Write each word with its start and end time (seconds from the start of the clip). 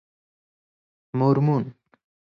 مورمون 1.17 1.73